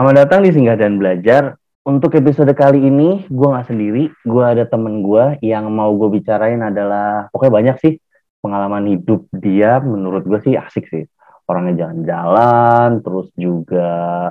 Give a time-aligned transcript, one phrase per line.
[0.00, 1.60] Selamat datang di Singgah dan Belajar.
[1.84, 4.08] Untuk episode kali ini, gue nggak sendiri.
[4.24, 7.92] Gue ada temen gue yang mau gue bicarain adalah, pokoknya banyak sih
[8.40, 9.76] pengalaman hidup dia.
[9.84, 11.04] Menurut gue sih asik sih.
[11.44, 13.88] Orangnya jalan-jalan, terus juga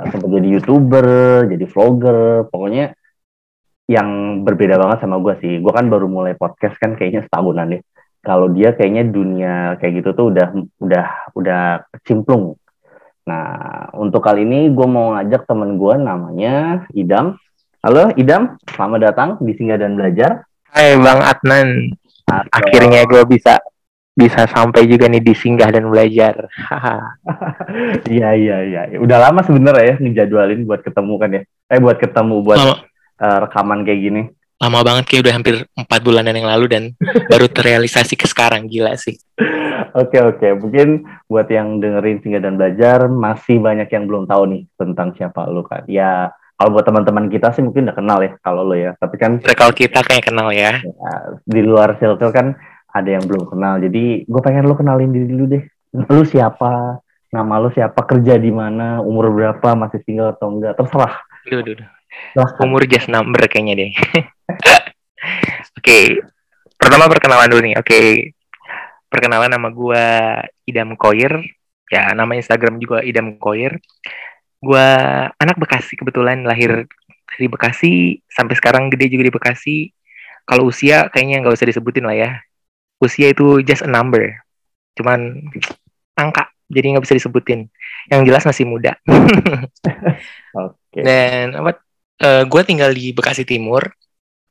[0.10, 1.08] sempat jadi youtuber,
[1.54, 2.50] jadi vlogger.
[2.50, 2.98] Pokoknya
[3.86, 5.62] yang berbeda banget sama gue sih.
[5.62, 7.86] Gue kan baru mulai podcast kan kayaknya setahunan deh.
[8.26, 10.50] Kalau dia kayaknya dunia kayak gitu tuh udah
[10.82, 11.06] udah
[11.38, 12.58] udah cimplung
[13.30, 17.38] Nah, untuk kali ini gue mau ngajak temen gue namanya Idam.
[17.86, 20.50] Halo Idam, selamat datang di Singgah dan Belajar.
[20.74, 21.94] Hai Bang Adnan,
[22.26, 22.50] Halo.
[22.50, 23.62] akhirnya gue bisa
[24.18, 26.42] bisa sampai juga nih di Singgah dan Belajar.
[28.10, 31.42] Iya iya iya, udah lama sebenernya ya ngejadwalin buat ketemu kan ya.
[31.70, 34.22] Eh buat ketemu buat uh, rekaman kayak gini.
[34.58, 36.84] Lama banget kayak udah hampir empat bulanan yang lalu dan
[37.30, 39.22] baru terrealisasi ke sekarang gila sih.
[39.98, 44.64] Oke oke, mungkin buat yang dengerin singgah dan belajar masih banyak yang belum tahu nih
[44.78, 45.86] tentang siapa lu kan.
[45.90, 48.94] Ya kalau buat teman-teman kita sih mungkin udah kenal ya kalau lo ya.
[49.00, 50.78] Tapi kan kalau kita kayak kenal ya.
[50.84, 51.14] ya.
[51.48, 52.54] Di luar circle kan
[52.94, 53.82] ada yang belum kenal.
[53.82, 55.64] Jadi gue pengen lo kenalin diri dulu deh.
[55.96, 57.02] Lu siapa?
[57.30, 58.06] Nama lu siapa?
[58.06, 59.02] Kerja di mana?
[59.02, 59.78] Umur berapa?
[59.78, 60.78] Masih single atau enggak?
[60.78, 61.16] Terserah.
[61.50, 61.90] Duh, duh, duh.
[62.66, 63.92] Umur just number kayaknya deh.
[65.78, 65.82] Oke.
[65.82, 66.06] okay.
[66.76, 67.76] Pertama perkenalan dulu nih.
[67.78, 67.86] Oke.
[67.86, 68.10] Okay
[69.10, 70.06] perkenalan nama gue
[70.70, 71.42] Idam Koir.
[71.90, 73.82] Ya nama Instagram juga Idam Koir.
[74.62, 74.88] Gue
[75.36, 76.86] anak Bekasi kebetulan lahir
[77.38, 79.78] di Bekasi sampai sekarang gede juga di Bekasi.
[80.46, 82.32] Kalau usia kayaknya nggak usah disebutin lah ya.
[83.02, 84.40] Usia itu just a number.
[84.94, 85.50] Cuman
[86.14, 87.70] angka jadi nggak bisa disebutin.
[88.10, 88.94] Yang jelas masih muda.
[90.90, 91.06] Okay.
[91.06, 91.78] dan apa
[92.26, 93.86] uh, gue tinggal di Bekasi Timur.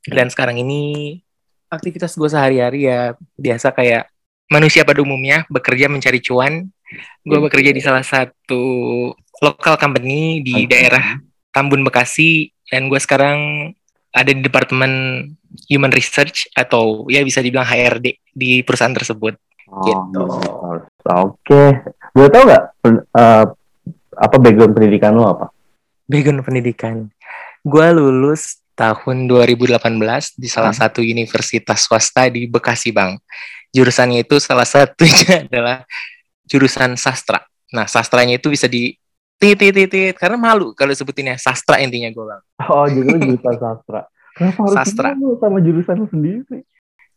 [0.06, 1.19] Dan sekarang ini
[1.69, 4.06] aktivitas gue sehari-hari ya biasa kayak
[4.48, 6.68] manusia pada umumnya bekerja mencari cuan.
[7.20, 8.62] Gue bekerja di salah satu
[9.44, 10.68] lokal company di okay.
[10.72, 11.20] daerah
[11.52, 13.70] Tambun Bekasi dan gue sekarang
[14.12, 15.24] ada di departemen
[15.68, 19.36] Human Research atau ya bisa dibilang HRD di perusahaan tersebut.
[19.68, 20.20] Oh, gitu.
[20.24, 20.73] Oke,
[21.44, 21.68] okay.
[22.17, 23.44] gue tau gak uh,
[24.17, 25.46] apa background pendidikan lo apa?
[26.08, 27.12] Background pendidikan,
[27.61, 29.77] gue lulus tahun 2018
[30.40, 30.80] di salah hmm.
[30.80, 33.20] satu universitas swasta di Bekasi, Bang
[33.73, 35.84] jurusannya itu salah satunya adalah
[36.48, 37.45] jurusan sastra.
[37.73, 38.96] Nah, sastranya itu bisa di
[39.39, 42.42] titit titit karena malu kalau sebutinnya sastra intinya gue bang.
[42.67, 44.01] Oh, jadi jurusan sastra.
[44.34, 46.62] Kenapa harus sastra sama jurusan lu sendiri?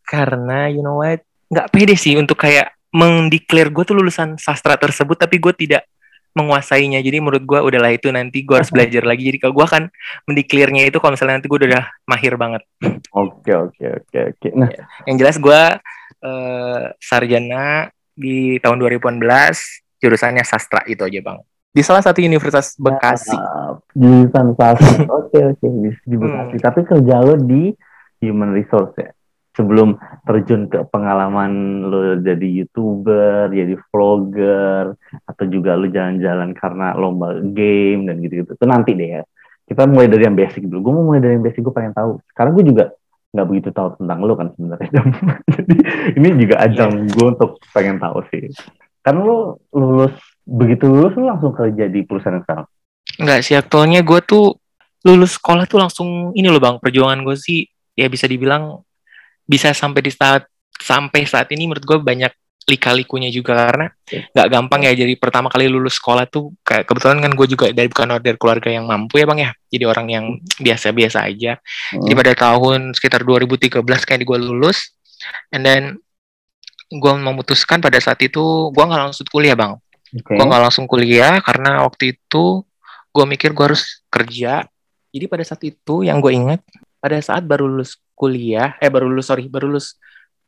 [0.05, 5.15] Karena you know what, nggak pede sih untuk kayak mendeklar gue tuh lulusan sastra tersebut,
[5.15, 5.87] tapi gue tidak
[6.31, 6.99] menguasainya.
[7.03, 9.23] Jadi menurut gue udahlah itu nanti gue harus belajar lagi.
[9.31, 9.83] Jadi kalau gue akan
[10.27, 12.61] mendeklarnya itu kalau misalnya nanti gue udah mahir banget.
[13.15, 14.47] Oke oke oke oke.
[14.55, 14.83] Nah, ya.
[15.07, 15.61] yang jelas gue
[16.21, 19.21] uh, sarjana di tahun 2018
[20.01, 21.37] jurusannya sastra itu aja bang.
[21.71, 23.37] Di salah satu universitas Bekasi.
[23.37, 25.05] Uh, jurusan sastra.
[25.19, 25.67] Oke oke
[26.05, 26.55] di Bekasi.
[26.57, 26.63] Hmm.
[26.63, 27.71] Tapi kerja lo di
[28.21, 29.11] human resource ya
[29.51, 34.95] sebelum terjun ke pengalaman lo jadi youtuber, jadi vlogger,
[35.27, 38.55] atau juga lo jalan-jalan karena lomba game dan gitu-gitu.
[38.55, 39.23] Itu nanti deh ya.
[39.67, 40.79] Kita mulai dari yang basic dulu.
[40.83, 41.63] Gue mau mulai dari yang basic.
[41.63, 42.19] Gue pengen tahu.
[42.31, 42.85] Sekarang gue juga
[43.31, 45.01] nggak begitu tahu tentang lo kan sebenarnya.
[45.55, 45.75] jadi
[46.19, 47.11] ini juga ajang yeah.
[47.15, 48.51] gue untuk pengen tahu sih.
[49.01, 52.67] Kan lo lulus begitu lulus lo langsung kerja di perusahaan yang sekarang?
[53.17, 54.61] Enggak sih, aktualnya gue tuh
[55.01, 57.65] lulus sekolah tuh langsung ini loh bang perjuangan gue sih
[57.97, 58.85] ya bisa dibilang
[59.49, 60.45] bisa sampai di saat
[60.77, 62.29] sampai saat ini menurut gue banyak
[62.69, 64.93] lika-likunya juga karena nggak gampang ya.
[64.93, 68.69] Jadi pertama kali lulus sekolah tuh kayak kebetulan kan gue juga dari bukan dari keluarga
[68.69, 69.51] yang mampu ya bang ya.
[69.71, 70.25] Jadi orang yang
[70.61, 71.57] biasa-biasa aja.
[71.91, 72.05] Hmm.
[72.05, 74.93] jadi pada tahun sekitar 2013 kayak gue lulus
[75.49, 75.97] and then
[76.91, 79.75] gue memutuskan pada saat itu gue nggak langsung kuliah bang.
[80.11, 80.35] Okay.
[80.35, 82.67] gue nggak langsung kuliah karena waktu itu
[83.11, 84.67] gue mikir gue harus kerja.
[85.11, 86.61] Jadi pada saat itu yang gue ingat
[87.01, 89.97] pada saat baru lulus kuliah eh baru lulus sorry baru lulus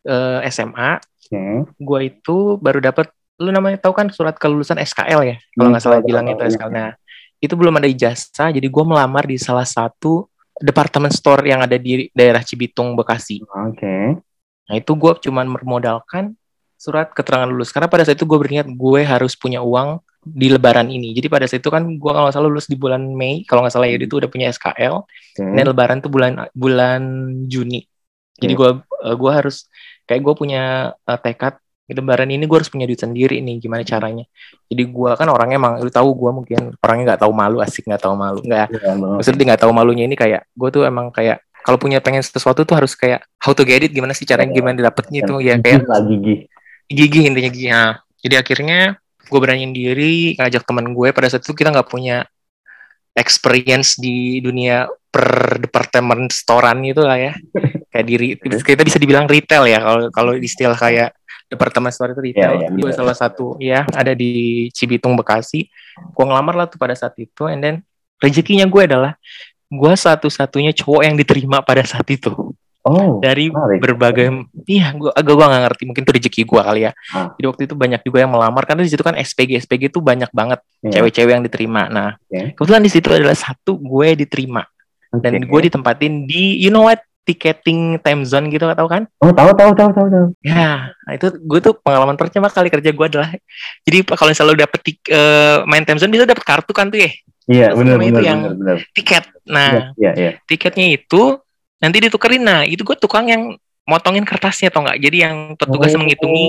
[0.05, 1.01] uh, eh, SMA
[1.33, 1.59] hmm.
[1.81, 3.09] gue itu baru dapat
[3.41, 6.69] lu namanya tahu kan surat kelulusan SKL ya kalau nggak hmm, salah bilang itu SKL
[6.69, 6.93] nah
[7.41, 10.29] itu belum ada ijazah jadi gue melamar di salah satu
[10.61, 14.13] departemen store yang ada di daerah Cibitung Bekasi oke okay.
[14.69, 16.37] nah itu gue cuman bermodalkan
[16.77, 20.87] surat keterangan lulus karena pada saat itu gue berniat gue harus punya uang di Lebaran
[20.87, 21.11] ini.
[21.11, 23.75] Jadi pada saat itu kan gue kalau nggak salah lulus di bulan Mei, kalau nggak
[23.75, 25.03] salah ya itu udah punya SKL.
[25.39, 25.53] Hmm.
[25.55, 27.01] Dan Lebaran tuh bulan bulan
[27.51, 27.83] Juni.
[28.39, 29.67] Jadi gue uh, gue harus
[30.07, 31.59] kayak gue punya uh, tekad
[31.93, 34.25] Lebaran ini gue harus punya duit sendiri nih gimana caranya.
[34.65, 38.01] Jadi gue kan orangnya emang lu tahu gue mungkin orangnya nggak tahu malu asik nggak
[38.01, 38.67] tahu malu nggak.
[38.71, 42.67] Ya, maksudnya nggak tahu malunya ini kayak gue tuh emang kayak kalau punya pengen sesuatu
[42.67, 45.87] tuh harus kayak how to get it gimana sih caranya gimana dapetnya itu ya kayak
[46.11, 46.35] gigi
[46.91, 48.79] gigi intinya gigi nah, jadi akhirnya
[49.23, 52.27] gue beraniin diri ngajak teman gue pada saat itu kita nggak punya
[53.15, 57.33] experience di dunia per departemen storan itu lah ya
[57.93, 61.13] kayak diri kita bisa dibilang retail ya kalau kalau istilah kayak
[61.45, 66.25] departemen store itu retail yeah, yeah, gue salah satu ya ada di Cibitung Bekasi gue
[66.25, 67.75] ngelamar lah tuh pada saat itu and then
[68.17, 69.13] rezekinya gue adalah
[69.69, 72.33] gue satu-satunya cowok yang diterima pada saat itu
[72.83, 73.79] Oh, dari menarik.
[73.79, 76.91] berbagai iya gua agak gua gak ngerti mungkin itu rezeki gua kali ya.
[77.15, 77.31] Ah.
[77.39, 80.27] Jadi waktu itu banyak juga yang melamar karena di situ kan SPG SPG itu banyak
[80.35, 80.99] banget yeah.
[80.99, 81.87] cewek-cewek yang diterima.
[81.87, 82.51] Nah, okay.
[82.51, 84.67] kebetulan di situ adalah satu gue diterima.
[85.15, 85.23] Okay.
[85.23, 89.07] Dan gue ditempatin di you know what ticketing time zone gitu tau kan?
[89.23, 90.27] Oh tahu tahu tahu tahu tahu.
[90.43, 93.31] Ya, nah itu gue tuh pengalaman pertama kali kerja gue adalah
[93.87, 97.11] jadi kalau selalu dapet tik, uh, main time zone bisa dapet kartu kan tuh ya.
[97.43, 99.27] Iya benar benar yang bener, tiket.
[99.43, 100.33] Nah, yeah, yeah, yeah.
[100.47, 101.43] tiketnya itu
[101.83, 105.99] nanti ditukerin nah itu gue tukang yang motongin kertasnya atau enggak jadi yang petugas oh,
[105.99, 106.45] menghitungi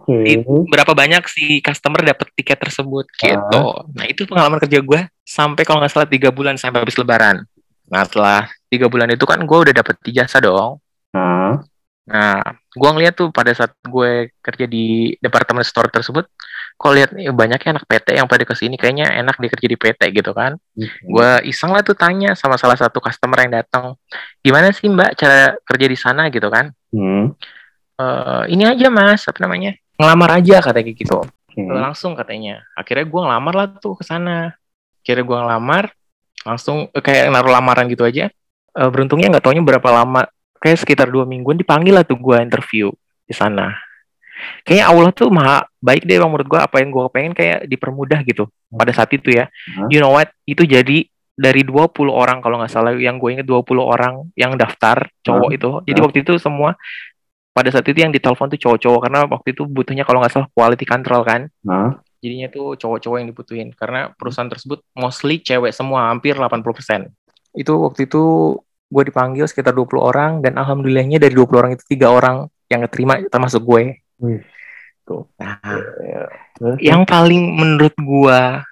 [0.00, 0.40] okay.
[0.64, 3.84] berapa banyak si customer dapat tiket tersebut gitu uh.
[3.92, 7.44] nah itu pengalaman kerja gue sampai kalau nggak salah tiga bulan sampai habis lebaran
[7.90, 10.78] nah setelah tiga bulan itu kan gue udah dapet ijazah dong
[11.12, 11.54] uh.
[12.06, 12.38] nah
[12.70, 16.30] gue ngeliat tuh pada saat gue kerja di departemen store tersebut
[16.80, 19.68] kok lihat nih banyak ya anak PT yang pada ke sini kayaknya enak dia kerja
[19.68, 21.12] di PT gitu kan hmm.
[21.12, 24.00] gue iseng lah tuh tanya sama salah satu customer yang datang
[24.40, 27.36] gimana sih mbak cara kerja di sana gitu kan hmm.
[28.00, 31.20] uh, ini aja mas apa namanya ngelamar aja katanya gitu
[31.52, 31.68] hmm.
[31.68, 34.56] langsung katanya akhirnya gue ngelamar lah tuh ke sana
[35.04, 35.84] akhirnya gue ngelamar
[36.44, 38.28] langsung uh, kayak naruh lamaran gitu aja.
[38.70, 40.26] Uh, beruntungnya nggak taunya berapa lama.
[40.60, 42.92] Kayak sekitar dua mingguan dipanggil lah tuh gue interview
[43.24, 43.72] di sana.
[44.64, 48.20] Kayaknya Allah tuh maha baik deh bang menurut gue apa yang gue pengen kayak dipermudah
[48.24, 49.48] gitu pada saat itu ya.
[49.88, 50.32] You know what?
[50.44, 51.08] Itu jadi
[51.40, 55.56] dari 20 orang kalau nggak salah yang gue inget 20 orang yang daftar cowok huh?
[55.56, 55.70] itu.
[55.88, 56.04] Jadi huh?
[56.04, 56.76] waktu itu semua
[57.50, 60.84] pada saat itu yang ditelepon tuh cowok-cowok karena waktu itu butuhnya kalau nggak salah quality
[60.84, 61.48] control kan.
[61.64, 61.96] Huh?
[62.20, 63.68] Jadinya tuh cowok-cowok yang dibutuhin.
[63.74, 67.10] Karena perusahaan tersebut mostly cewek semua hampir 80%
[67.54, 68.22] itu waktu itu
[68.90, 73.22] gue dipanggil sekitar 20 orang dan alhamdulillahnya dari 20 orang itu tiga orang yang keterima
[73.30, 74.02] termasuk gue.
[75.06, 75.26] Tuh.
[75.38, 75.58] Nah,
[76.02, 76.22] ya.
[76.94, 78.62] yang paling menurut gua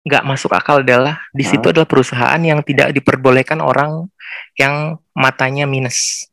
[0.00, 4.10] nggak masuk akal adalah di situ adalah perusahaan yang tidak diperbolehkan orang
[4.58, 6.26] yang matanya minus.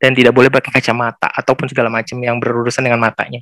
[0.00, 3.38] Dan tidak boleh pakai kacamata ataupun segala macam yang berurusan dengan matanya.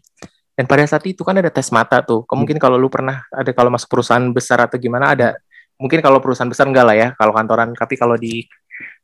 [0.61, 2.29] Dan pada saat itu kan ada tes mata tuh.
[2.29, 2.65] Mungkin hmm.
[2.69, 5.41] kalau lu pernah ada kalau masuk perusahaan besar atau gimana ada
[5.81, 8.45] mungkin kalau perusahaan besar enggak lah ya kalau kantoran tapi kalau di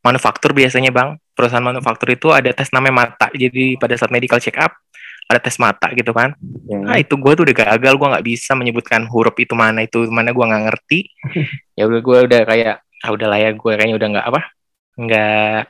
[0.05, 4.61] manufaktur biasanya bang perusahaan manufaktur itu ada tes namanya mata jadi pada saat medical check
[4.61, 4.77] up
[5.27, 6.37] ada tes mata gitu kan
[6.69, 6.79] ya.
[6.85, 10.31] nah itu gue tuh udah gagal gue nggak bisa menyebutkan huruf itu mana itu mana
[10.37, 11.01] gue nggak ngerti
[11.81, 14.41] ya udah gue udah kayak ah udah lah ya gue kayaknya udah nggak apa
[14.97, 15.61] nggak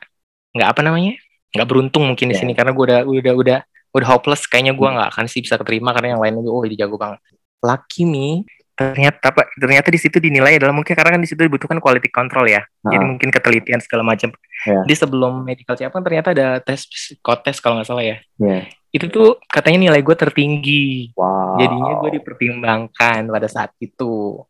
[0.59, 1.13] nggak apa namanya
[1.55, 2.39] nggak beruntung mungkin di ya.
[2.43, 3.59] sini karena gue udah udah udah
[3.95, 6.95] udah hopeless kayaknya gue nggak akan sih bisa keterima karena yang lain oh ini jago
[6.99, 7.19] banget.
[7.63, 8.45] Lucky nih
[8.77, 12.45] ternyata apa ternyata di situ dinilai adalah mungkin karena kan di situ dibutuhkan quality control
[12.45, 12.61] ya.
[12.85, 12.93] Nah.
[12.93, 14.29] jadi mungkin ketelitian segala macam.
[14.65, 14.85] Yeah.
[14.85, 18.17] di sebelum medical check kan ternyata ada tes psikotes kalau nggak salah ya.
[18.37, 21.13] Yeah itu tuh katanya nilai gue tertinggi.
[21.13, 21.59] Wow.
[21.59, 24.41] jadinya gue dipertimbangkan pada saat itu.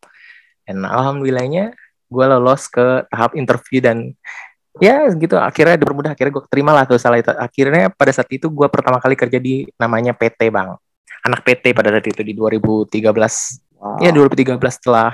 [0.62, 1.74] Dan alhamdulillahnya
[2.08, 4.16] gue lolos ke tahap interview dan
[4.78, 8.46] ya gitu akhirnya dipermudah akhirnya gue terima lah tuh salah itu akhirnya pada saat itu
[8.50, 10.74] gue pertama kali kerja di namanya PT bang
[11.26, 13.02] anak PT pada saat itu di 2013
[13.78, 13.98] wow.
[13.98, 15.12] ya 2013 setelah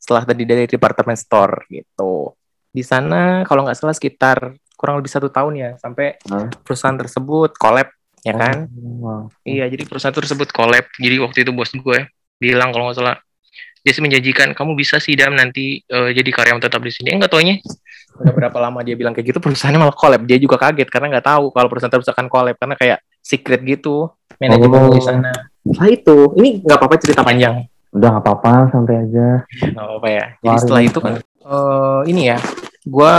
[0.00, 2.32] setelah tadi dari departemen store gitu
[2.72, 6.64] di sana kalau nggak salah sekitar kurang lebih satu tahun ya sampai hmm.
[6.64, 7.92] perusahaan tersebut collab
[8.24, 8.68] ya kan?
[8.72, 9.22] Oh, wow.
[9.44, 10.84] Iya, jadi perusahaan tersebut collab.
[11.00, 11.98] Jadi waktu itu bos gue
[12.40, 13.16] bilang kalau nggak salah
[13.80, 17.16] dia sih menjanjikan kamu bisa sih dam nanti uh, jadi karyawan tetap di sini.
[17.16, 17.58] Enggak taunya
[18.20, 20.22] udah berapa lama dia bilang kayak gitu perusahaannya malah collab.
[20.28, 24.12] Dia juga kaget karena nggak tahu kalau perusahaan tersebut akan collab karena kayak secret gitu
[24.40, 24.92] manajemen oh.
[24.92, 25.32] di sana.
[25.60, 27.68] Nah itu, ini nggak apa-apa cerita panjang.
[27.92, 29.44] Udah nggak apa-apa, santai aja.
[29.60, 30.24] Nggak apa-apa ya.
[30.40, 32.38] Jadi setelah itu kan, uh, ini ya,
[32.80, 33.14] gue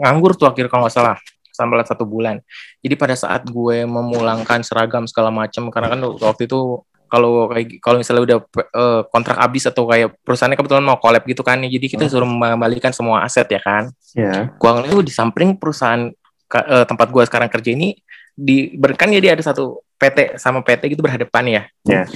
[0.00, 1.20] nganggur tuh akhir kalau nggak salah
[1.52, 2.40] sampai satu bulan.
[2.80, 6.80] Jadi pada saat gue memulangkan seragam segala macam, karena kan waktu itu
[7.12, 8.38] kalau kayak kalau misalnya udah
[8.72, 12.12] uh, kontrak habis atau kayak perusahaannya kebetulan mau collab gitu kan, jadi kita hmm.
[12.12, 13.92] suruh mengembalikan semua aset ya kan.
[14.16, 14.56] Yeah.
[14.56, 16.08] Gua ngeliat di samping perusahaan
[16.56, 17.96] uh, tempat gue sekarang kerja ini
[18.32, 21.62] di kan jadi ada satu PT sama PT gitu berhadapan ya.
[21.84, 22.06] Yeah.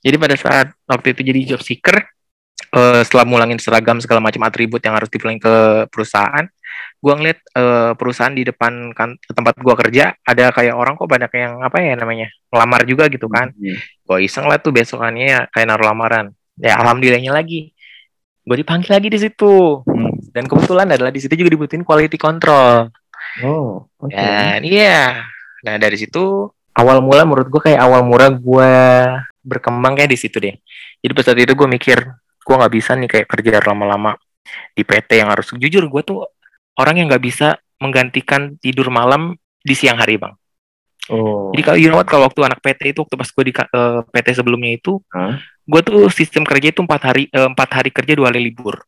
[0.00, 2.00] Jadi pada saat waktu itu jadi job seeker,
[2.72, 6.48] uh, setelah mulangin seragam segala macam atribut yang harus dipulang ke perusahaan,
[7.00, 11.32] gue ngeliat uh, perusahaan di depan kan tempat gue kerja ada kayak orang kok banyak
[11.32, 13.56] yang apa ya namanya ngelamar juga gitu kan.
[13.56, 13.78] Hmm.
[13.80, 16.36] gue iseng lah tuh besokannya ya kayak naruh lamaran.
[16.60, 17.72] Ya alhamdulillahnya lagi.
[18.44, 19.80] Gue dipanggil lagi di situ.
[19.88, 20.12] Hmm.
[20.30, 22.92] dan kebetulan adalah di situ juga dibutuhin quality control.
[23.40, 24.20] Oh okay.
[24.20, 25.24] dan iya.
[25.64, 28.72] Nah dari situ awal mula menurut gue kayak awal mula gue
[29.40, 30.52] berkembang kayak di situ deh.
[31.00, 31.98] Jadi pas saat itu gue mikir
[32.44, 34.16] gue nggak bisa nih kayak kerja lama-lama
[34.74, 36.26] di PT yang harus jujur gue tuh
[36.78, 39.34] orang yang nggak bisa menggantikan tidur malam
[39.64, 40.36] di siang hari bang.
[41.10, 41.50] Oh.
[41.50, 44.04] Jadi kalau you know what, kalau waktu anak PT itu waktu pas gue di uh,
[44.14, 45.40] PT sebelumnya itu, Hah?
[45.42, 48.78] gue tuh sistem kerja itu empat hari eh, empat hari kerja dua hari libur.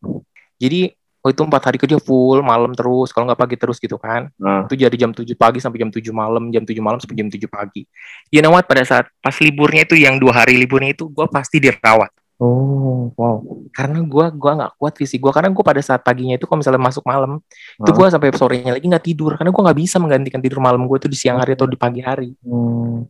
[0.60, 4.26] Jadi oh itu empat hari kerja full malam terus kalau nggak pagi terus gitu kan
[4.42, 4.66] Nah.
[4.66, 7.46] itu jadi jam 7 pagi sampai jam 7 malam jam 7 malam sampai jam 7
[7.46, 7.86] pagi
[8.34, 11.62] you know what pada saat pas liburnya itu yang dua hari liburnya itu gue pasti
[11.62, 12.10] dirawat
[12.42, 13.38] Oh, wow.
[13.70, 16.82] karena gue gua nggak kuat fisik gue karena gue pada saat paginya itu kalau misalnya
[16.82, 17.38] masuk malam
[17.78, 17.94] itu Hah?
[17.94, 21.06] gue sampai sorenya lagi nggak tidur karena gue nggak bisa menggantikan tidur malam gue itu
[21.06, 23.06] di siang hari atau di pagi hari Hmm.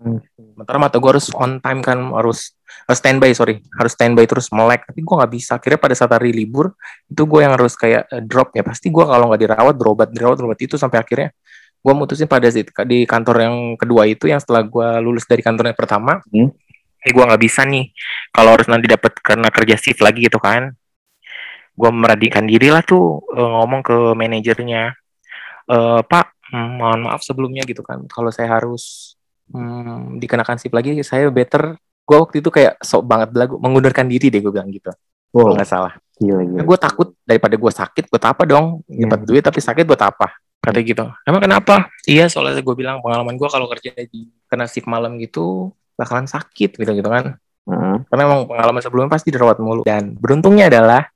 [0.00, 0.18] Hmm.
[0.56, 2.56] sementara mata gue harus on time kan harus
[2.88, 6.32] harus standby sorry harus standby terus melek tapi gue nggak bisa akhirnya pada saat hari
[6.32, 6.72] libur
[7.04, 10.36] itu gue yang harus kayak eh, drop ya pasti gue kalau nggak dirawat berobat dirawat
[10.40, 11.30] berobat itu sampai akhirnya
[11.84, 12.48] gue mutusin pada
[12.88, 16.48] di kantor yang kedua itu yang setelah gue lulus dari kantornya pertama Hmm.
[17.04, 17.92] Eh gue nggak bisa nih.
[18.32, 20.72] Kalau harus nanti dapat karena kerja shift lagi gitu kan.
[21.74, 24.82] Gue meradikan diri lah tuh eh, ngomong ke manajernya.
[25.68, 28.02] Eh Pak hmm, mohon maaf sebelumnya gitu kan.
[28.08, 29.14] Kalau saya harus
[29.52, 31.76] hmm, dikenakan shift lagi saya better.
[32.04, 34.92] Gue waktu itu kayak sok banget belagu mengundurkan diri deh gue bilang gitu
[35.34, 35.92] kalau Wow, nggak salah.
[36.14, 36.62] Gila, gila.
[36.62, 38.86] gue takut daripada gue sakit buat apa dong?
[38.86, 39.26] Dapat Hmm.
[39.26, 40.30] duit tapi sakit buat apa?
[40.62, 41.04] Kata gitu.
[41.26, 41.90] Emang kenapa?
[42.06, 46.76] Iya soalnya gue bilang pengalaman gue kalau kerja di kena shift malam gitu bakalan sakit
[46.78, 47.38] gitu gitu kan.
[47.64, 47.96] Heeh.
[48.12, 49.88] karena emang pengalaman sebelumnya pasti dirawat mulu.
[49.88, 51.08] Dan beruntungnya adalah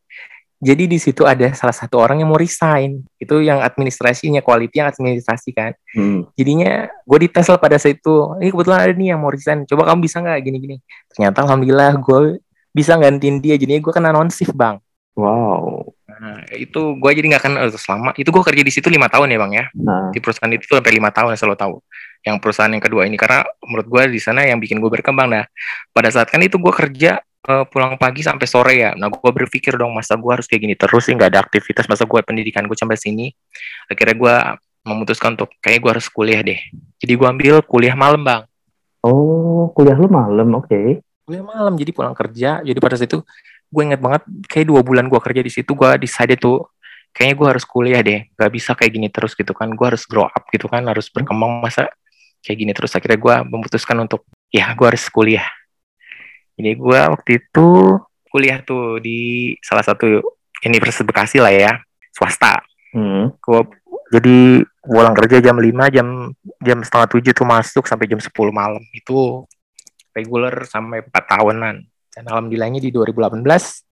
[0.58, 3.06] jadi di situ ada salah satu orang yang mau resign.
[3.20, 5.72] Itu yang administrasinya quality yang administrasi kan.
[5.94, 6.26] Hmm.
[6.34, 9.68] jadinya gue dites lah pada saat itu ini kebetulan ada nih yang mau resign.
[9.68, 10.76] Coba kamu bisa nggak gini-gini?
[11.14, 12.42] Ternyata alhamdulillah gue
[12.74, 13.54] bisa gantiin dia.
[13.54, 14.82] Jadinya gue kena non shift bang.
[15.18, 15.94] Wow.
[16.18, 19.38] nah, itu gue jadi nggak terus selama itu gue kerja di situ lima tahun ya
[19.38, 19.64] bang ya.
[19.78, 21.74] Nah, di perusahaan itu sampai lima tahun selalu tahu
[22.26, 23.18] yang perusahaan yang kedua ini.
[23.18, 25.28] Karena menurut gue di sana yang bikin gue berkembang.
[25.30, 25.44] Nah
[25.92, 28.90] pada saat kan itu gue kerja eh, pulang pagi sampai sore ya.
[28.94, 31.14] Nah gue berpikir dong masa gue harus kayak gini terus sih?
[31.14, 31.86] Nggak ada aktivitas.
[31.86, 33.30] Masa gue pendidikan gue sampai sini?
[33.90, 34.34] Akhirnya gue
[34.88, 36.60] memutuskan untuk kayak gue harus kuliah deh.
[36.98, 38.42] Jadi gue ambil kuliah malam bang.
[39.04, 41.04] Oh, kuliah lu malam, oke.
[41.28, 42.64] kuliah malam jadi pulang kerja.
[42.64, 43.20] Jadi pada saat itu
[43.68, 46.72] gue inget banget kayak dua bulan gue kerja di situ gue decided tuh
[47.12, 48.20] kayaknya gue harus kuliah deh.
[48.32, 49.68] Gak bisa kayak gini terus gitu kan.
[49.76, 50.88] Gue harus grow up gitu kan.
[50.88, 51.60] Harus berkembang.
[51.60, 51.92] Masa
[52.42, 52.94] kayak gini terus.
[52.94, 55.46] Akhirnya gue memutuskan untuk ya gue harus kuliah.
[56.58, 57.66] Jadi gue waktu itu
[58.28, 60.20] kuliah tuh di salah satu
[60.66, 61.72] universitas Bekasi lah ya
[62.12, 62.60] swasta.
[62.88, 63.36] Hmm.
[63.36, 63.60] gue
[64.08, 66.32] jadi pulang kerja jam 5 jam
[66.64, 68.80] jam setengah tujuh tuh masuk sampai jam 10 malam.
[68.90, 69.44] Itu
[70.16, 71.76] reguler sampai 4 tahunan.
[72.08, 73.44] Dan alhamdulillahnya di 2018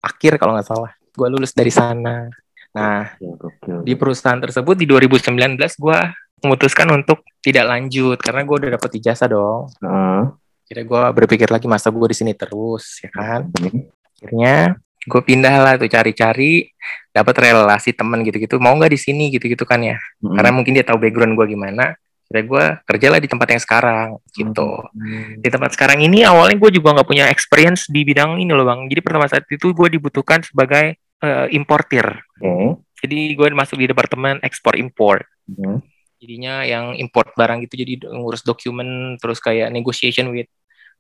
[0.04, 2.28] akhir kalau nggak salah gue lulus dari sana.
[2.72, 3.78] Nah Gokil, gokil.
[3.84, 6.00] di perusahaan tersebut di 2019 gue
[6.42, 10.22] memutuskan untuk tidak lanjut karena gue udah dapet ijazah dong Heeh.
[10.66, 13.88] akhirnya gue berpikir lagi masa gue di sini terus ya kan Hmm.
[14.18, 14.56] akhirnya
[15.02, 16.70] gue pindah lah tuh cari-cari
[17.10, 20.38] dapat relasi temen gitu-gitu mau nggak di sini gitu-gitu kan ya Hmm.
[20.38, 21.94] karena mungkin dia tahu background gue gimana
[22.24, 25.38] akhirnya gue kerjalah di tempat yang sekarang gitu Hmm.
[25.38, 28.88] di tempat sekarang ini awalnya gue juga nggak punya experience di bidang ini loh bang
[28.88, 32.06] jadi pertama saat itu gue dibutuhkan sebagai eh, importir
[32.40, 32.82] Oke.
[32.98, 35.84] jadi gue masuk di departemen ekspor import Hmm.
[36.22, 40.46] Jadinya yang import barang gitu jadi ngurus dokumen terus kayak negotiation with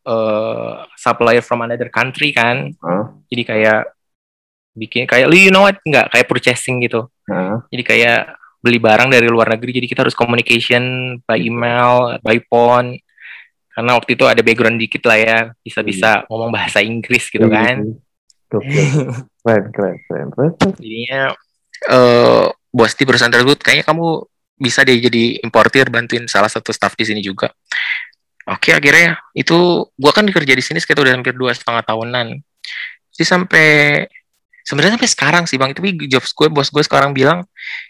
[0.09, 3.13] uh, supplier from another country kan Hah?
[3.29, 3.81] jadi kayak
[4.73, 7.61] bikin kayak lu you know what nggak kayak purchasing gitu Heeh.
[7.69, 8.19] jadi kayak
[8.65, 12.97] beli barang dari luar negeri jadi kita harus communication by email by phone
[13.71, 18.01] karena waktu itu ada background dikit lah ya bisa-bisa ngomong bahasa Inggris gitu kan
[18.51, 18.85] Gokil.
[19.41, 20.53] Keren, keren, keren.
[20.77, 21.33] Jadinya
[21.89, 24.21] eh bos di perusahaan tersebut kayaknya kamu
[24.61, 27.49] bisa deh jadi importir bantuin salah satu staff di sini juga.
[28.45, 32.37] Oke akhirnya itu gua kan kerja di sini sekitar udah hampir dua setengah tahunan.
[33.17, 33.69] Jadi sampai
[34.61, 35.73] sebenarnya sampai sekarang sih bang.
[35.73, 37.43] Tapi jobs gue bos gue sekarang bilang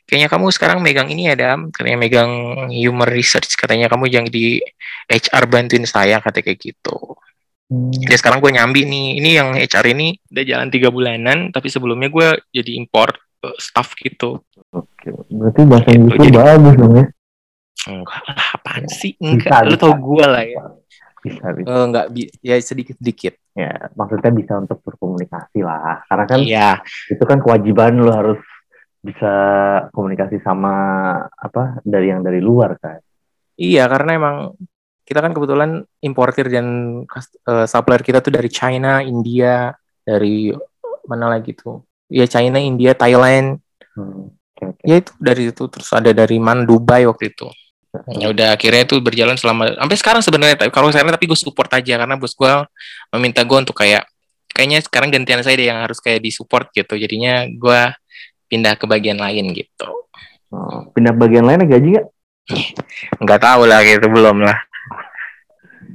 [0.07, 1.69] kayaknya kamu sekarang megang ini ya dam.
[1.69, 2.31] Katanya megang
[2.71, 3.53] human research.
[3.59, 4.63] Katanya kamu yang di
[5.11, 7.19] HR bantuin saya kata kayak gitu.
[7.71, 7.87] Hmm.
[7.87, 12.11] jadi sekarang gue nyambi nih, ini yang HR ini udah jalan tiga bulanan, tapi sebelumnya
[12.11, 13.15] gue jadi import
[13.57, 14.41] staff gitu.
[14.71, 15.09] Oke.
[15.27, 17.05] Berarti bahasa Gitu, Inggris jadi- bagus dong ya?
[17.81, 19.11] Enggak lah, apaan sih?
[19.17, 19.81] Bisa, Enggak, lu bisa.
[19.81, 20.63] tau gue lah ya.
[21.21, 21.65] Bisa, bisa.
[21.67, 23.33] Eh, enggak, bi- ya sedikit-sedikit.
[23.51, 26.05] Ya, maksudnya bisa untuk berkomunikasi lah.
[26.05, 26.69] Karena kan Iya,
[27.09, 28.39] itu kan kewajiban lu harus
[29.01, 29.33] bisa
[29.89, 30.71] komunikasi sama
[31.27, 33.01] apa dari yang dari luar kan.
[33.57, 34.35] iya karena emang
[35.01, 35.69] kita kan kebetulan
[35.99, 36.65] importir dan
[37.43, 40.53] eh, supplier kita tuh dari China, India, dari
[41.03, 41.81] mana lagi tuh?
[42.11, 43.63] Ya China, India, Thailand.
[43.95, 44.35] Hmm.
[44.61, 44.77] Oke.
[44.85, 47.49] Ya itu dari itu terus ada dari Man Dubai waktu itu.
[48.07, 51.67] ya udah akhirnya itu berjalan selama sampai sekarang sebenarnya tapi kalau sekarang tapi gue support
[51.75, 52.53] aja karena bos gue
[53.11, 54.07] meminta gue untuk kayak
[54.47, 57.91] kayaknya sekarang gantian saya deh yang harus kayak disupport gitu jadinya gue
[58.47, 60.07] pindah ke bagian lain gitu
[60.55, 62.07] oh, pindah bagian lain gaji gak?
[63.27, 64.55] nggak tahu lah gitu belum lah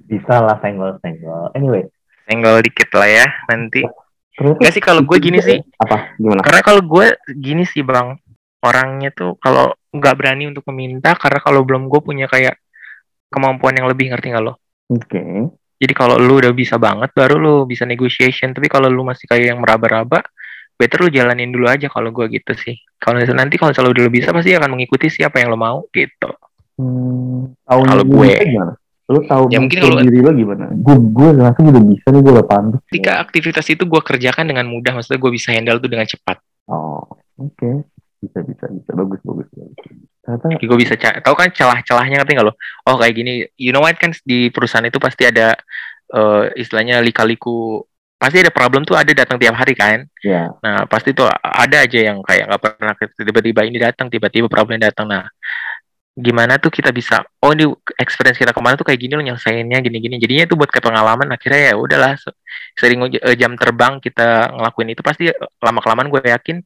[0.04, 1.80] bisa lah senggol senggol anyway
[2.28, 3.88] senggol dikit lah ya nanti
[4.36, 6.44] Gak sih kalau gue gini sih apa gimana?
[6.44, 8.16] karena kalau gue gini sih bang
[8.60, 12.60] orangnya tuh kalau nggak berani untuk meminta karena kalau belum gue punya kayak
[13.32, 14.60] kemampuan yang lebih ngerti nggak lo
[14.92, 15.20] Oke.
[15.80, 19.56] jadi kalau lu udah bisa banget baru lu bisa negotiation tapi kalau lu masih kayak
[19.56, 20.20] yang meraba-raba
[20.76, 24.28] better lu jalanin dulu aja kalau gue gitu sih kalau nanti kalau misalnya udah bisa
[24.36, 26.28] pasti akan mengikuti siapa yang lo mau gitu
[26.76, 28.36] Hmm, Kalau gue.
[28.36, 28.76] gimana?
[29.06, 30.66] Lu tahu Ya, mungkin kalau- diri lo gimana?
[30.74, 32.80] Gue gue ngerasa udah bisa nih gue udah pantas.
[32.90, 37.06] ketika aktivitas itu gue kerjakan dengan mudah maksudnya gue bisa handle tuh dengan cepat Oh,
[37.38, 37.70] oke.
[38.18, 39.46] Bisa bisa bisa bagus bagus.
[39.54, 39.76] bagus.
[40.18, 42.58] Ternyata gue bisa tahu kan celah-celahnya ngerti nggak lo?
[42.82, 45.54] Oh kayak gini, you know what kan di perusahaan itu pasti ada
[46.06, 47.86] eh, istilahnya lika-liku,
[48.16, 50.02] pasti ada problem tuh ada datang tiap hari kan.
[50.18, 54.82] ya Nah pasti tuh ada aja yang kayak nggak pernah tiba-tiba ini datang, tiba-tiba problem
[54.82, 55.06] datang.
[55.06, 55.30] Nah
[56.16, 57.68] gimana tuh kita bisa, oh ini
[58.00, 60.16] experience kita kemarin tuh kayak gini lo nyelesainnya gini-gini.
[60.16, 61.28] Jadinya itu buat kayak pengalaman.
[61.28, 62.32] Akhirnya ya udahlah se-
[62.72, 65.28] sering eh, jam terbang kita ngelakuin itu pasti
[65.60, 66.56] lama kelamaan gue yakin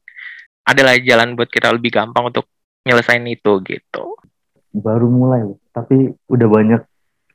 [0.63, 2.47] adalah jalan buat kita lebih gampang untuk
[2.87, 4.15] nyelesain itu gitu.
[4.71, 5.59] baru mulai loh.
[5.75, 6.81] Tapi udah banyak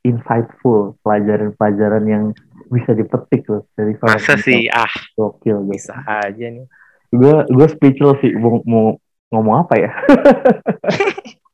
[0.08, 2.24] insightful pelajaran-pelajaran yang
[2.72, 6.64] bisa dipetik loh dari Masa sih, ah Gokil bisa aja nih.
[7.12, 8.96] Gue gue speechless sih mau, mau
[9.30, 9.90] ngomong apa ya?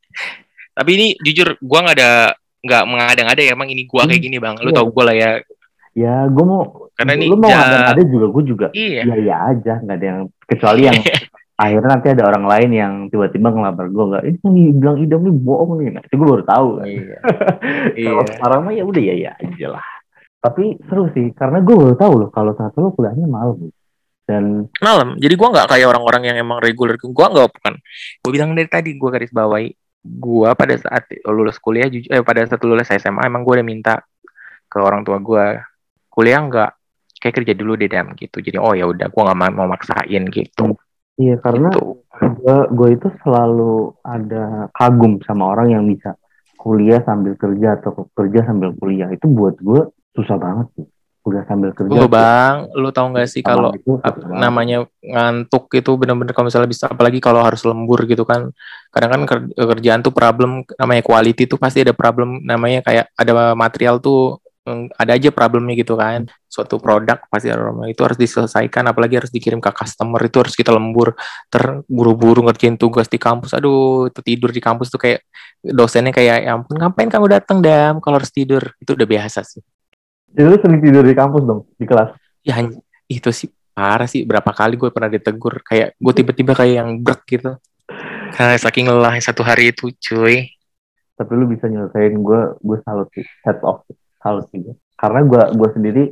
[0.73, 2.11] Tapi ini jujur, gua nggak ada
[2.59, 4.25] nggak mengada-ngada ya emang ini gua kayak Hmm.
[4.25, 4.55] gini bang.
[4.59, 4.77] Lu Iya.
[4.77, 5.31] tau gua lah ya.
[5.93, 9.05] ya gue mau Karena ini lu mau ada ada juga gue juga Iya.
[9.05, 10.97] iya iya aja nggak ada yang kecuali yang
[11.61, 15.35] akhirnya nanti ada orang lain yang tiba-tiba ngelamar gue nggak ini kan dibilang idam nih
[15.37, 16.85] bohong nih nah, itu gue baru tahu kan.
[16.89, 17.17] Iya.
[18.09, 18.31] kalau Iya.
[18.33, 19.85] sekarang mah ya udah ya ya aja lah
[20.41, 23.57] tapi seru sih karena gue baru tahu loh kalau ternyata lo kuliahnya malam
[24.23, 24.43] dan
[24.79, 25.19] Malam.
[25.19, 26.95] Jadi gua nggak kayak orang-orang yang emang reguler.
[26.95, 27.73] Gua nggak bukan.
[28.23, 29.67] Gua bilang dari tadi gua garis bawahi.
[30.03, 33.93] Gua pada saat lulus kuliah, jujur, eh, pada saat lulus SMA emang gua udah minta
[34.67, 35.55] ke orang tua gua
[36.11, 36.71] kuliah nggak
[37.23, 38.43] kayak kerja dulu deh dam gitu.
[38.43, 40.75] Jadi oh ya udah gua nggak mau, maksain gitu.
[41.15, 42.03] iya karena Gitu.
[42.41, 46.17] gue gue itu selalu ada kagum sama orang yang bisa
[46.57, 50.87] kuliah sambil kerja atau kerja sambil kuliah itu buat gue susah banget sih
[51.23, 54.39] kuliah sambil kerja Lu bang, lu tau nggak sih kalau Sama itu susah ap- banget.
[54.43, 58.51] namanya ngantuk itu bener-bener kalau misalnya bisa apalagi kalau harus lembur gitu kan
[58.91, 63.55] kadang kan ker- kerjaan tuh problem namanya quality tuh pasti ada problem namanya kayak ada
[63.55, 66.27] material tuh mm, ada aja problemnya gitu kan.
[66.51, 70.53] Suatu produk pasti ada problem itu harus diselesaikan apalagi harus dikirim ke customer itu harus
[70.53, 71.15] kita lembur.
[71.49, 75.23] Terburu-buru ngerjain tugas di kampus aduh itu tidur di kampus tuh kayak
[75.63, 78.61] dosennya kayak ya ampun ngapain kamu datang dam kalau harus tidur?
[78.83, 79.63] Itu udah biasa sih
[80.33, 82.09] Jadi lu sering tidur di kampus dong di kelas?
[82.41, 82.57] Ya
[83.05, 87.21] itu sih parah sih berapa kali gue pernah ditegur kayak gue tiba-tiba kayak yang brek
[87.29, 87.53] gitu.
[88.33, 90.49] Karena saking lelah satu hari itu cuy.
[91.13, 93.85] Tapi lu bisa nyelesain gue gue salut sih head off
[94.17, 94.73] salut sih gua.
[94.97, 96.03] karena gue gue sendiri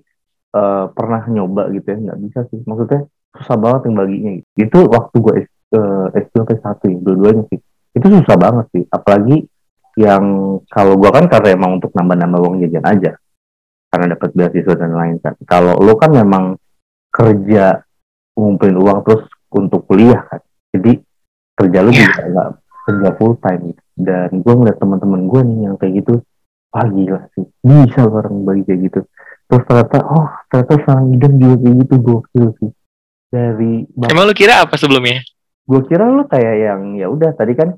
[0.54, 2.62] eh, pernah nyoba gitu ya nggak bisa sih.
[2.62, 4.46] Maksudnya susah banget yang baginya gitu.
[4.62, 7.60] itu waktu gue S, eh, S2 ke satu ya dua-duanya sih.
[7.98, 9.50] Itu susah banget sih apalagi
[9.98, 10.24] yang
[10.70, 13.12] kalau gue kan karena emang untuk nambah-nambah uang jajan aja
[13.92, 16.56] karena dapat beasiswa dan lain kan kalau lu kan memang
[17.12, 17.84] kerja
[18.34, 20.40] ngumpulin uang terus untuk kuliah kan.
[20.72, 20.96] Jadi
[21.54, 22.08] kerja lu Iya.
[22.08, 22.48] juga nggak
[22.82, 23.82] kerja full time gitu.
[24.02, 26.14] dan gue ngeliat teman-teman gue nih yang kayak gitu
[26.72, 29.00] wah gila sih bisa orang bagi kayak gitu.
[29.46, 32.72] Terus ternyata oh ternyata seorang idam juga kayak gitu gokil sih.
[33.30, 33.72] Dari
[34.10, 35.22] emang lu kira apa sebelumnya?
[35.68, 37.76] Gue kira lu kayak yang ya udah tadi kan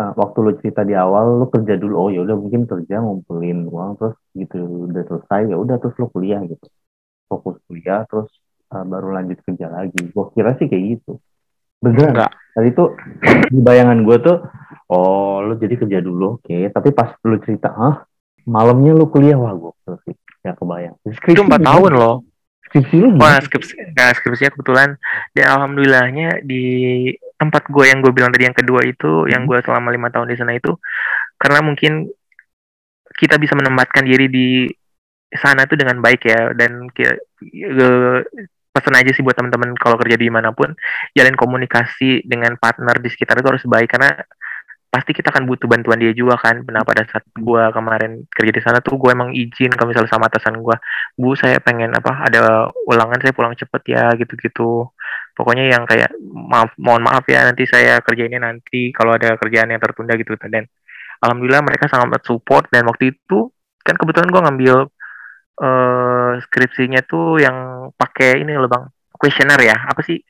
[0.00, 1.94] uh, waktu lu cerita di awal lu kerja dulu.
[2.00, 6.08] Oh ya udah mungkin kerja ngumpulin uang terus gitu udah selesai ya udah terus lu
[6.08, 6.66] kuliah gitu.
[7.28, 8.32] Fokus kuliah terus
[8.72, 10.00] uh, baru lanjut kerja lagi.
[10.08, 11.20] Gue kira sih kayak gitu.
[11.84, 12.16] Beneran.
[12.16, 12.32] Enggak.
[12.50, 12.88] Tadi tuh
[13.52, 14.36] di bayangan gue tuh
[14.90, 16.56] oh lu jadi kerja dulu oke.
[16.72, 18.08] Tapi pas lu cerita ah
[18.48, 19.36] malamnya lu kuliah?
[19.36, 19.72] Wah gue
[20.08, 20.16] sih.
[20.40, 20.96] Ya kebayang.
[21.04, 22.24] Itu empat tahun loh.
[22.70, 24.88] Skripsi lu wah skripsi nah, skripsinya kebetulan.
[25.36, 26.64] Dan alhamdulillahnya di
[27.40, 30.36] tempat gue yang gue bilang tadi yang kedua itu yang gue selama lima tahun di
[30.36, 30.76] sana itu
[31.40, 32.12] karena mungkin
[33.18, 34.48] kita bisa menempatkan diri di
[35.34, 37.06] sana tuh dengan baik ya dan ki-
[37.54, 38.18] eh,
[38.70, 40.70] pesan aja sih buat teman-teman kalau kerja di mana pun
[41.14, 44.14] jalin komunikasi dengan partner di sekitar itu harus baik karena
[44.90, 46.66] pasti kita akan butuh bantuan dia juga kan.
[46.66, 50.26] Nah pada saat gua kemarin kerja di sana tuh gue emang izin kalau misalnya sama
[50.30, 50.78] atasan gua,
[51.14, 54.90] bu saya pengen apa ada ulangan saya pulang cepet ya gitu-gitu.
[55.40, 59.80] Pokoknya yang kayak maaf mohon maaf ya nanti saya kerjainnya nanti kalau ada kerjaan yang
[59.80, 60.68] tertunda gitu dan
[61.24, 63.48] alhamdulillah mereka sangat support dan waktu itu
[63.80, 64.76] kan kebetulan gua ngambil
[65.64, 68.84] uh, skripsinya tuh yang pakai ini loh bang
[69.16, 70.20] kuesioner ya apa sih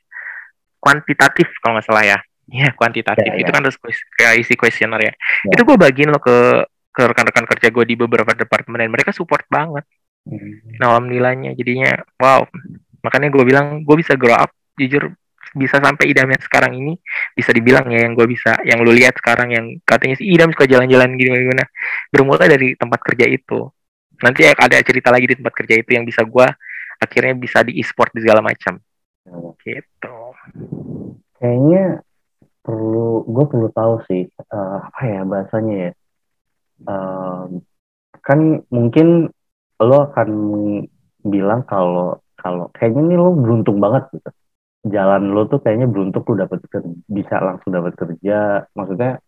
[0.79, 2.19] kuantitatif kalau nggak salah ya
[2.51, 3.55] Iya kuantitatif ya, itu ya.
[3.55, 3.79] kan harus
[4.19, 5.13] kayak isi kuesioner ya.
[5.47, 5.55] ya.
[5.55, 9.47] Itu gue bagiin lo ke ke rekan-rekan kerja gue di beberapa departemen dan mereka support
[9.47, 9.87] banget.
[10.27, 10.59] Hmm.
[10.75, 12.43] Nah, alhamdulillahnya jadinya wow.
[13.07, 14.51] Makanya gue bilang gue bisa grow up
[14.87, 15.13] jujur
[15.51, 16.93] bisa sampai idamnya sekarang ini
[17.35, 20.63] bisa dibilang ya yang gue bisa yang lu lihat sekarang yang katanya si idam suka
[20.63, 21.67] jalan-jalan gini gimana
[22.07, 23.67] bermula dari tempat kerja itu.
[24.21, 26.47] Nanti ada cerita lagi di tempat kerja itu yang bisa gue
[27.01, 28.79] akhirnya bisa di e-sport di segala macam.
[29.59, 30.17] Gitu.
[31.41, 32.05] Kayaknya
[32.61, 35.91] perlu gue perlu tahu sih uh, apa ya bahasanya ya.
[36.81, 37.59] Uh,
[38.21, 39.29] kan mungkin
[39.81, 40.29] lo akan
[41.25, 44.29] bilang kalau kalau kayaknya nih lo beruntung banget gitu
[44.81, 46.57] jalan lo tuh kayaknya beruntung lo dapat
[47.05, 48.65] bisa langsung dapat kerja.
[48.73, 49.21] Maksudnya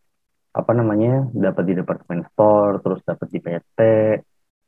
[0.53, 3.79] apa namanya dapat di departemen store terus dapat di PT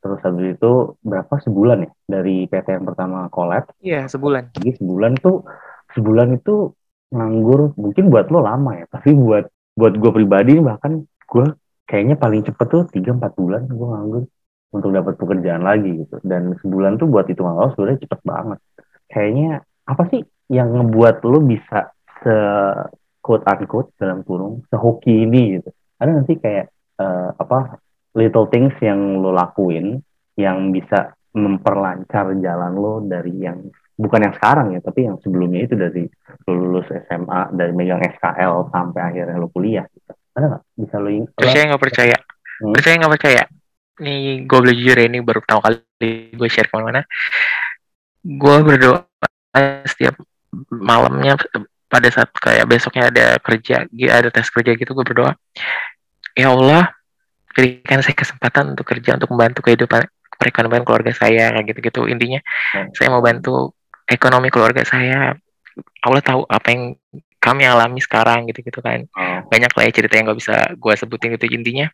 [0.02, 1.34] terus habis itu berapa?
[1.42, 1.92] Sebulan ya?
[2.06, 3.74] Dari PT yang pertama collab.
[3.82, 4.54] Iya sebulan.
[4.54, 5.42] Jadi sebulan tuh
[5.98, 6.70] sebulan itu
[7.10, 7.74] nganggur.
[7.74, 11.46] Mungkin buat lo lama ya tapi buat buat gue pribadi bahkan gue
[11.90, 14.24] kayaknya paling cepet tuh tiga empat bulan gue nganggur
[14.70, 16.22] untuk dapat pekerjaan lagi gitu.
[16.22, 18.60] Dan sebulan tuh buat itu lo sebenarnya cepet banget.
[19.10, 21.90] Kayaknya apa sih yang ngebuat lo bisa
[22.22, 22.36] se
[23.22, 25.70] quote unquote dalam kurung sehoki ini gitu.
[25.98, 26.70] Ada nanti kayak
[27.02, 27.82] uh, apa
[28.14, 29.98] little things yang lo lakuin
[30.38, 33.60] yang bisa memperlancar jalan lo dari yang
[33.96, 36.04] bukan yang sekarang ya tapi yang sebelumnya itu dari
[36.52, 40.12] lulus SMA dari megang SKL sampai akhirnya lo kuliah gitu.
[40.36, 40.64] ada nggak?
[40.76, 42.18] Bisa lo ingat percaya nggak percaya.
[42.56, 42.74] Hmm?
[42.76, 43.44] percaya nggak percaya.
[43.96, 47.02] Nih gue boleh jujur ini baru pertama kali gue share ke mana-mana.
[48.22, 49.08] Gue berdoa
[49.88, 50.20] setiap
[50.70, 51.40] malamnya
[51.86, 55.34] pada saat kayak besoknya ada kerja ada tes kerja gitu gue berdoa
[56.36, 56.92] ya Allah
[57.56, 60.04] berikan saya kesempatan untuk kerja untuk membantu kehidupan
[60.36, 62.12] perekonomian keluarga saya kayak gitu-gitu.
[62.12, 62.44] Intinya
[62.76, 62.92] hmm.
[62.92, 63.72] saya mau bantu
[64.06, 65.34] ekonomi keluarga saya.
[66.04, 66.84] Allah tahu apa yang
[67.40, 69.08] kami alami sekarang gitu-gitu kan.
[69.16, 69.48] Oh.
[69.48, 71.48] banyak lah ya cerita yang gak bisa gue sebutin gitu.
[71.56, 71.88] Intinya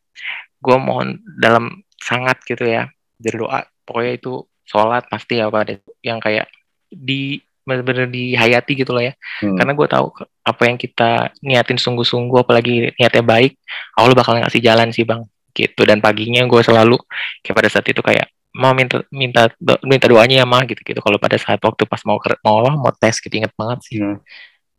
[0.58, 2.89] gue mohon dalam sangat gitu ya
[3.21, 3.69] berdoa.
[3.86, 4.34] Pokoknya itu
[4.65, 6.50] sholat pasti ya pada yang kayak
[6.89, 9.13] di benar-benar dihayati gitu loh ya.
[9.41, 9.58] Hmm.
[9.58, 10.06] karena gue tahu
[10.41, 13.58] apa yang kita niatin sungguh-sungguh apalagi niatnya baik
[13.97, 15.21] Allah bakal ngasih jalan sih bang.
[15.52, 15.82] Gitu.
[15.84, 16.95] Dan paginya gue selalu
[17.43, 21.00] kayak pada saat itu kayak mau minta minta do, minta doanya ya mah gitu gitu
[21.00, 23.97] kalau pada saat waktu pas mau mau mau tes gitu inget banget sih.
[24.00, 24.17] Hmm.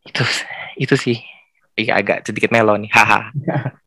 [0.03, 0.23] itu
[0.77, 1.17] itu sih.
[1.73, 3.33] Iya agak sedikit melo nih haha.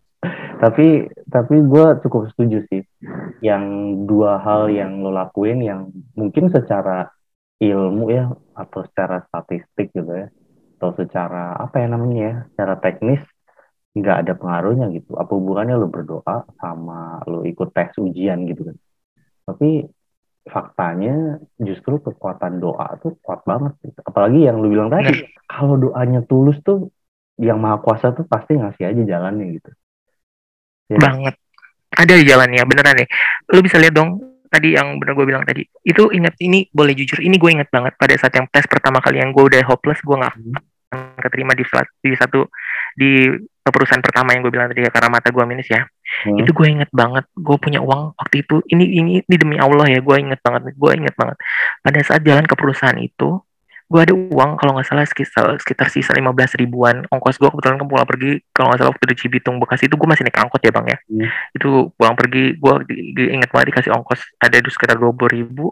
[0.57, 2.83] Tapi tapi gue cukup setuju sih.
[3.45, 3.65] Yang
[4.09, 7.13] dua hal yang lo lakuin yang mungkin secara
[7.61, 10.29] ilmu ya atau secara statistik gitu ya
[10.77, 13.23] atau secara apa ya namanya ya secara teknis
[13.97, 15.17] nggak ada pengaruhnya gitu.
[15.17, 18.77] Apa hubungannya lo berdoa sama lo ikut tes ujian gitu kan?
[19.49, 19.89] Tapi
[20.47, 23.99] faktanya justru kekuatan doa tuh kuat banget gitu.
[24.07, 26.95] apalagi yang lu bilang tadi kalau doanya tulus tuh
[27.35, 29.71] yang maha kuasa tuh pasti ngasih aja jalannya gitu.
[30.93, 31.03] Ya.
[31.03, 31.35] banget.
[31.97, 33.09] Ada jalannya beneran nih
[33.51, 37.23] lu bisa lihat dong tadi yang bener gue bilang tadi itu ingat ini boleh jujur
[37.23, 40.17] ini gue ingat banget pada saat yang tes pertama kali yang gue udah hopeless gue
[40.17, 41.19] nggak hmm.
[41.23, 41.65] keterima di,
[42.03, 42.47] di satu
[42.97, 43.31] di
[43.67, 46.43] perusahaan pertama yang gue bilang tadi ya karena mata gue minus ya hmm.
[46.43, 49.99] itu gue inget banget gue punya uang waktu itu ini ini ini demi Allah ya
[50.03, 51.37] gue inget banget gue inget banget
[51.83, 53.46] pada saat jalan ke perusahaan itu
[53.87, 57.07] gue ada uang kalau nggak salah sekitar sekitar sisa lima belas ribuan.
[57.07, 60.09] Ongkos gue kebetulan kan pulang pergi kalau nggak salah waktu di Cibitung Bekasi itu gue
[60.11, 60.99] masih naik angkot ya bang ya?
[61.07, 61.29] Hmm.
[61.55, 65.31] itu pulang pergi gue di, di, inget banget dikasih ongkos ada di sekitar dua puluh
[65.31, 65.71] ribu.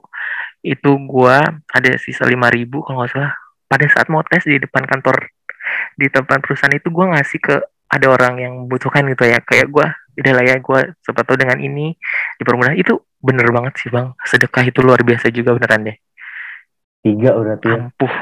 [0.63, 3.35] Itu gue ada sisa lima ribu kalau nggak salah.
[3.67, 5.35] Pada saat mau tes di depan kantor
[5.99, 7.57] di tempat perusahaan itu gue ngasih ke
[7.91, 9.43] ada orang yang membutuhkan gitu ya.
[9.43, 9.87] Kayak gue
[10.23, 11.99] udah lah ya gue sempat tahu dengan ini
[12.39, 12.79] dipermudah.
[12.79, 14.15] Itu bener banget sih bang.
[14.23, 15.99] Sedekah itu luar biasa juga beneran deh
[17.05, 18.15] tiga udah tuh ampuh.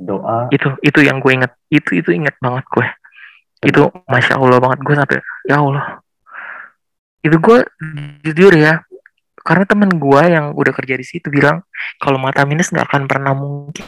[0.00, 0.48] Doa.
[0.54, 2.86] Itu itu yang gue inget itu itu inget banget gue
[3.66, 4.78] itu masya allah banget.
[4.80, 6.00] Gue sampai ya allah.
[7.20, 7.58] Itu gue
[8.24, 8.80] jujur ya
[9.40, 11.64] karena temen gue yang udah kerja di situ bilang
[11.96, 13.82] kalau mata minus nggak akan pernah mungkin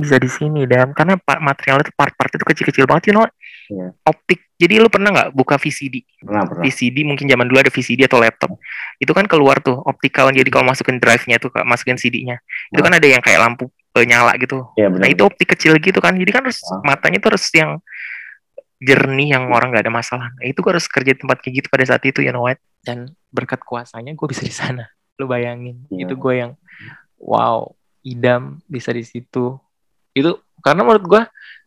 [0.00, 3.28] bisa di sini dan karena material itu part-part itu kecil-kecil banget you know
[3.68, 3.92] yeah.
[4.08, 4.40] optik.
[4.54, 6.62] Jadi lu pernah nggak buka VCD pernah, pernah.
[6.64, 8.56] VCD mungkin zaman dulu ada VCD atau laptop.
[8.96, 10.32] Itu kan keluar tuh optikal.
[10.32, 12.40] Jadi kalau masukin drive-nya tuh masukin CD-nya
[12.72, 14.66] itu kan ada yang kayak lampu uh, nyala gitu.
[14.74, 14.98] Bener.
[15.00, 16.18] nah itu optik kecil gitu kan.
[16.18, 16.94] Jadi kan harus nah.
[16.94, 17.78] matanya tuh harus yang
[18.82, 20.28] jernih yang orang nggak ada masalah.
[20.36, 22.58] Nah, itu gue harus kerja di tempat kayak gitu pada saat itu you know what?
[22.84, 24.84] Dan berkat kuasanya gue bisa di sana.
[25.18, 26.04] Lu bayangin yeah.
[26.04, 26.52] itu gue yang
[27.16, 27.72] wow
[28.04, 29.56] idam bisa di situ.
[30.12, 31.22] Itu karena menurut gue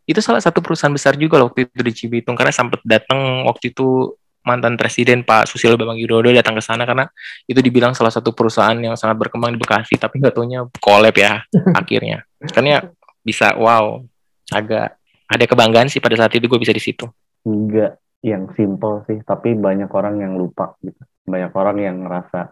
[0.08, 2.36] itu salah satu perusahaan besar juga loh waktu itu di Cibitung.
[2.36, 4.16] Karena sempat datang waktu itu
[4.48, 7.04] mantan presiden Pak Susilo Bambang Yudhoyono datang ke sana karena
[7.44, 11.44] itu dibilang salah satu perusahaan yang sangat berkembang di Bekasi tapi nggak taunya collab ya
[11.80, 12.80] akhirnya ya
[13.22, 14.00] bisa wow
[14.56, 14.96] agak
[15.28, 17.04] ada kebanggaan sih pada saat itu gue bisa di situ
[17.48, 21.00] Enggak yang simple sih, tapi banyak orang yang lupa gitu.
[21.24, 22.52] Banyak orang yang ngerasa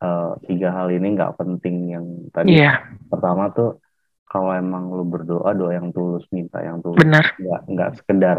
[0.00, 2.56] uh, tiga hal ini nggak penting yang tadi.
[2.56, 2.88] Iya.
[3.12, 3.84] Pertama tuh
[4.24, 7.04] kalau emang lu berdoa doa yang tulus minta yang tulus.
[7.04, 8.38] benar Nggak nggak sekedar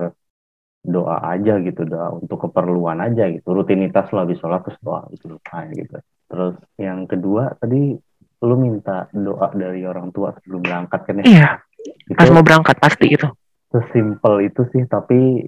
[0.85, 3.51] doa aja gitu doa untuk keperluan aja gitu.
[3.51, 5.97] Rutinitas lo habis sholat terus doa gitu lupa gitu.
[6.29, 7.97] Terus yang kedua tadi
[8.45, 11.25] lu minta doa dari orang tua sebelum berangkat kan ya?
[11.25, 11.49] Iya
[11.85, 13.27] itu pas mau berangkat pasti itu
[13.69, 15.45] sesimpel itu sih tapi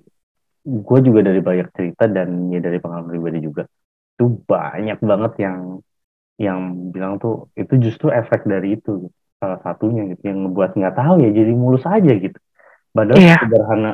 [0.67, 3.63] gue juga dari banyak cerita dan ya dari pengalaman pribadi juga.
[4.17, 5.79] Itu banyak banget yang
[6.37, 11.23] yang bilang tuh itu justru efek dari itu salah satunya gitu yang ngebuat nggak tahu
[11.23, 12.37] ya jadi mulus aja gitu.
[12.91, 13.37] Padahal Iya.
[13.41, 13.91] sederhana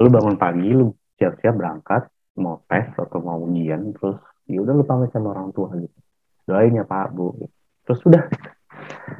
[0.00, 2.08] lu bangun pagi lu siap-siap berangkat
[2.40, 4.16] mau tes atau mau ujian terus
[4.48, 5.98] ya udah lu pamit sama orang tua gitu.
[6.48, 7.36] Doain ya pak bu.
[7.84, 8.24] Terus udah.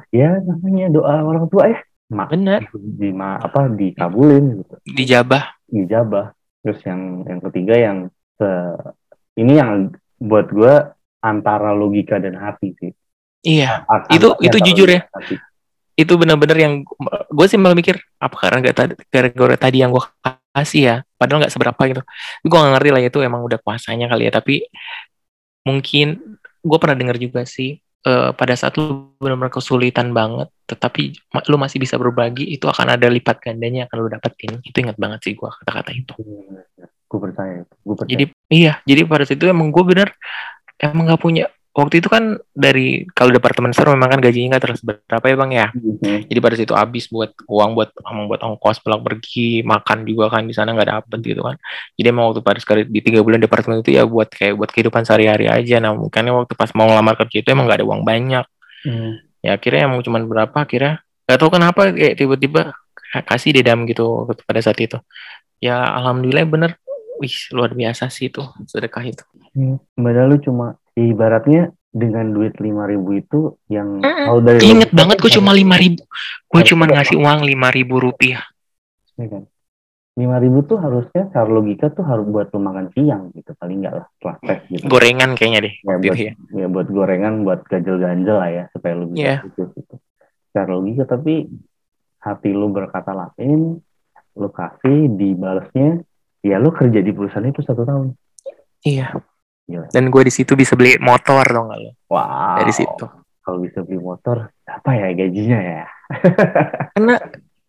[0.09, 4.75] Ya namanya doa orang tua ya mak benar di ma apa dikabulin gitu.
[4.83, 5.43] Dijabah.
[5.69, 6.33] Dijabah.
[6.65, 7.97] Terus yang yang ketiga yang
[8.35, 8.91] se-
[9.37, 10.73] ini yang buat gue
[11.21, 12.91] antara logika dan hati sih.
[13.45, 13.85] Iya.
[13.85, 15.05] An- Itu- itu jujur ya.
[15.13, 15.37] hati.
[15.93, 16.73] itu benar-benar yang
[17.29, 20.01] gue sih malah mikir apa karena nggak tadi gara-gara tadi yang gue
[20.51, 22.01] kasih ya padahal nggak seberapa gitu.
[22.43, 24.31] Gue nggak ngerti lah itu emang udah kuasanya kali ya.
[24.33, 24.55] Tapi
[25.67, 31.15] mungkin gue pernah dengar juga sih eh, pada saat lu benar-benar kesulitan banget tetapi
[31.51, 34.51] lu masih bisa berbagi itu akan ada lipat gandanya yang akan lu dapetin.
[34.63, 36.13] Itu ingat banget sih gue kata-kata itu.
[37.07, 38.11] Gue percaya gue percaya.
[38.11, 40.11] Jadi iya jadi pada saat itu emang gue bener
[40.81, 44.81] emang nggak punya waktu itu kan dari kalau departemen store memang kan gajinya nggak terus
[44.83, 45.67] berapa ya bang ya?
[45.71, 46.27] Mhm.
[46.27, 47.89] jadi pada situ habis buat uang buat
[48.27, 51.55] buat ongkos pulang pergi makan juga kan di sana nggak dapet gitu kan.
[51.95, 55.07] Jadi emang waktu pada sekali di tiga bulan departemen itu ya buat kayak buat kehidupan
[55.07, 55.79] sehari-hari aja.
[55.79, 58.45] Nah makanya waktu pas mau ngelamar kerja itu emang nggak ada uang banyak.
[58.81, 59.21] Hmm.
[59.45, 62.73] ya akhirnya emang cuman berapa akhirnya nggak tahu kenapa kayak tiba-tiba
[63.29, 64.99] kasih dedam gitu pada saat itu.
[65.61, 66.71] Ya alhamdulillah bener
[67.21, 69.77] wih luar biasa sih itu sedekah itu Hmm.
[69.93, 74.25] padahal lu cuma ibaratnya dengan duit lima ribu itu yang Mm-mm.
[74.25, 76.01] kalau dari logika banget gue cuma lima ribu.
[76.47, 78.47] Gue cuma ngasih uang lima ribu rupiah.
[79.13, 79.43] ya kan
[80.11, 83.93] lima ribu tuh harusnya secara logika tuh harus buat lu makan siang gitu paling enggak
[83.93, 85.73] lah setelah tes gitu Gorengan kayaknya deh.
[85.77, 86.33] ya, buat, ya.
[86.53, 89.35] ya buat gorengan buat ganjel-ganjel lah ya supaya lu bisa Iya.
[89.45, 89.95] fokus gitu.
[90.47, 91.33] Secara logika tapi
[92.19, 93.79] hati lu berkata lain,
[94.33, 96.03] lu kasih dibalasnya
[96.41, 98.17] ya lu kerja di perusahaan itu satu tahun.
[98.81, 99.13] Iya.
[99.69, 99.87] Gila.
[99.93, 101.95] Dan gue di situ bisa beli motor dong lo?
[102.11, 102.59] Wow.
[102.65, 103.05] Dari situ.
[103.41, 105.85] Kalau bisa beli motor, apa ya gajinya ya?
[106.97, 107.15] Karena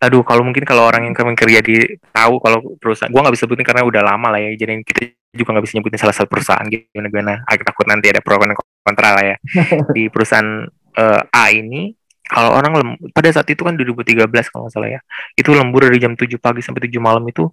[0.03, 1.79] aduh kalau mungkin kalau orang yang kemarin kerja di
[2.11, 5.55] tahu kalau perusahaan gue nggak bisa sebutin karena udah lama lah ya jadi kita juga
[5.55, 8.35] nggak bisa nyebutin salah satu perusahaan gitu gimana gimana agak takut nanti ada pro
[8.83, 9.37] kontra lah ya
[9.95, 10.67] di perusahaan
[10.99, 11.95] eh, A ini
[12.27, 15.01] kalau orang lem, pada saat itu kan 2013 kalau nggak salah ya
[15.39, 17.47] itu lembur dari jam 7 pagi sampai 7 malam itu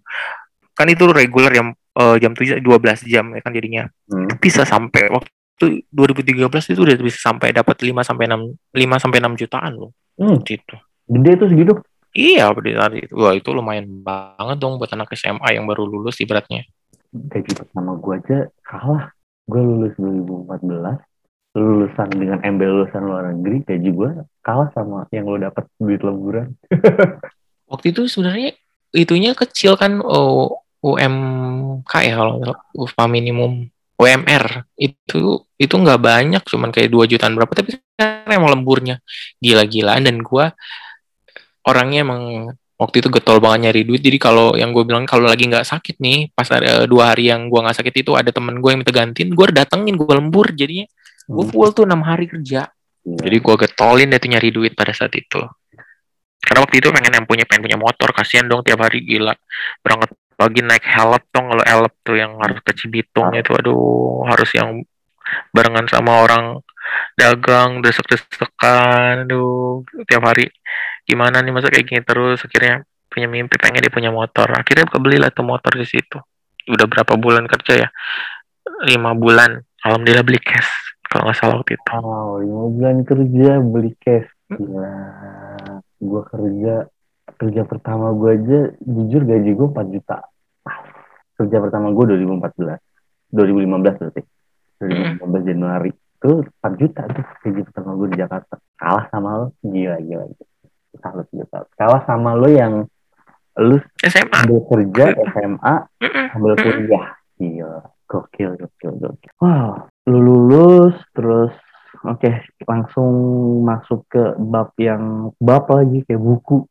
[0.79, 4.31] kan itu reguler yang eh, jam 7 12 jam ya kan jadinya Hmm.
[4.39, 9.35] bisa sampai waktu 2013 itu udah bisa sampai dapat 5 sampai 6 5 sampai 6
[9.35, 10.75] jutaan loh Hmm, gitu.
[11.07, 11.73] gede tuh segitu.
[12.11, 13.13] Iya saat itu.
[13.15, 16.67] Wah itu lumayan banget dong buat anak SMA yang baru lulus ibaratnya.
[17.13, 19.13] Gaji pertama gua aja kalah.
[19.49, 21.01] Gue lulus 2014,
[21.57, 24.09] lulusan dengan embel lulusan luar negeri, gaji gua
[24.45, 26.53] kalah sama yang lo dapat duit lemburan.
[27.71, 28.53] Waktu itu sebenarnya
[28.93, 32.33] itunya kecil kan oh, UMK ya kalau
[32.75, 33.67] upah minimum.
[33.99, 39.03] UMR itu itu nggak banyak cuman kayak 2 jutaan berapa tapi kan emang lemburnya.
[39.43, 40.55] Gila-gilaan dan gua
[41.67, 43.99] orangnya emang waktu itu getol banget nyari duit.
[43.99, 47.51] Jadi kalau yang gue bilang kalau lagi nggak sakit nih pas ada dua hari yang
[47.51, 50.87] gua nggak sakit itu ada temen gue yang minta gantiin gue datengin gue lembur jadinya.
[51.27, 51.51] Gue Hmm.
[51.51, 52.71] full tuh enam hari kerja.
[52.99, 53.15] Iya.
[53.25, 55.39] jadi gue getolin deh tuh nyari duit pada saat itu.
[56.39, 59.35] Karena waktu itu pengen yang punya pengen punya motor kasihan dong tiap hari gila.
[59.83, 64.47] Berangkat pagi naik help dong kalau help tuh yang harus ke Cibitung itu aduh harus
[64.55, 64.79] yang
[65.51, 66.63] barengan sama orang
[67.19, 70.47] dagang desek-desekan aduh tiap hari.
[71.03, 72.39] Gimana nih masa kayak gini terus?
[72.47, 74.47] Akhirnya punya mimpi pengen dia punya motor.
[74.55, 76.17] Akhirnya kebelilah tuh motor di situ.
[76.69, 77.89] Udah berapa bulan kerja ya?
[78.87, 79.59] Lima bulan.
[79.83, 80.69] Alhamdulillah beli cash
[81.09, 81.91] kalau nggak salah waktu itu.
[81.99, 84.29] Wow, lima bulan kerja beli cash.
[84.49, 84.95] Gila.
[85.99, 86.75] Gue kerja
[87.37, 90.17] kerja pertama gue aja jujur gaji gue 4 juta.
[91.37, 92.79] Kerja pertama gue 2014.
[93.31, 94.21] 2015 berarti.
[95.21, 95.91] 2015 Januari.
[95.93, 98.55] Itu 4 juta tuh gaji pertama gue di Jakarta.
[98.79, 99.47] Kalah sama lo.
[99.61, 100.25] Gila, gila.
[100.99, 101.69] Salut, salut.
[101.77, 102.87] Kalah sama lo yang
[103.59, 105.73] lu SMA sambil kerja SMA
[106.31, 106.63] sambil Mm-mm.
[106.63, 107.07] kuliah.
[107.35, 107.79] Gila.
[108.09, 109.31] Gokil, gokil, gokil.
[109.37, 111.53] Wow, lu lulus, terus
[112.05, 112.31] oke
[112.65, 113.11] langsung
[113.65, 116.63] masuk ke bab yang bab lagi kayak buku.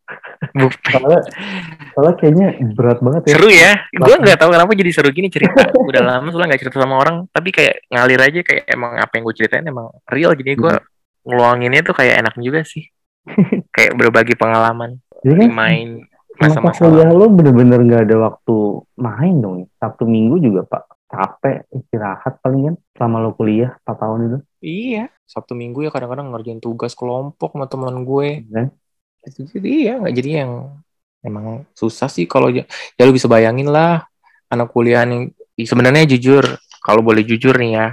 [0.95, 1.23] soalnya,
[1.95, 3.35] soalnya kayaknya berat banget ya.
[3.37, 3.73] Seru ya.
[3.93, 5.69] Gue nggak tahu kenapa jadi seru gini cerita.
[5.91, 9.23] Udah lama soalnya nggak cerita sama orang, tapi kayak ngalir aja kayak emang apa yang
[9.27, 10.55] gue ceritain emang real gini.
[10.55, 10.85] Gue Hmm.
[11.29, 12.89] ngeluanginnya tuh kayak enak juga sih.
[13.77, 15.03] kayak berbagi pengalaman.
[15.21, 15.89] Jadi kan Main
[16.39, 18.57] masa masa-masa kuliah lo bener-bener nggak ada waktu
[18.95, 19.67] main dong.
[19.83, 24.39] Sabtu Minggu juga pak capek istirahat paling kan selama lo kuliah 4 tahun itu.
[24.59, 28.43] Iya, Sabtu Minggu ya kadang-kadang ngerjain tugas kelompok sama teman gue.
[29.23, 30.53] Itu jadi ya nggak jadi yang
[31.23, 34.07] emang susah sih kalau ya, ya lu bisa bayangin lah
[34.51, 36.45] anak kuliah yang sebenarnya jujur
[36.83, 37.87] kalau boleh jujur nih ya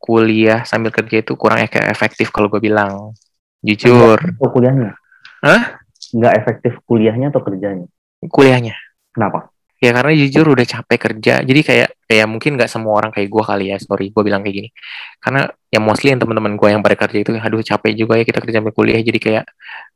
[0.00, 3.14] kuliah sambil kerja itu kurang ef- efektif kalau gue bilang
[3.62, 4.96] jujur Atau kuliahnya?
[5.44, 5.78] Hah?
[6.10, 7.86] Nggak efektif kuliahnya atau kerjanya?
[8.28, 8.74] kuliahnya
[9.14, 9.50] Kenapa?
[9.80, 13.42] Ya karena jujur udah capek kerja jadi kayak kayak mungkin nggak semua orang kayak gue
[13.42, 14.68] kali ya sorry gue bilang kayak gini.
[15.16, 18.44] Karena ya mostly yang teman-teman gue yang pada kerja itu aduh capek juga ya kita
[18.44, 19.44] kerja sambil kuliah jadi kayak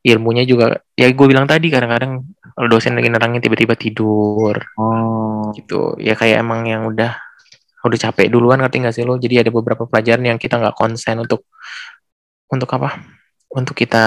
[0.01, 2.25] ilmunya juga ya gue bilang tadi kadang-kadang
[2.65, 4.57] dosen lagi nerangin tiba-tiba tidur.
[4.79, 5.99] Oh, gitu.
[5.99, 7.19] Ya kayak emang yang udah
[7.85, 9.19] udah capek duluan ngerti nggak sih lo?
[9.21, 11.45] Jadi ada beberapa pelajaran yang kita nggak konsen untuk
[12.49, 12.97] untuk apa?
[13.51, 14.05] Untuk kita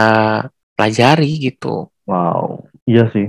[0.75, 1.93] pelajari gitu.
[2.09, 2.67] Wow.
[2.89, 3.29] Iya sih.